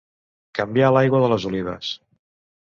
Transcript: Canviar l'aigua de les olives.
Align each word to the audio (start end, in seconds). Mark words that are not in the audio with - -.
Canviar 0.59 0.89
l'aigua 0.95 1.19
de 1.25 1.29
les 1.35 1.47
olives. 1.51 1.93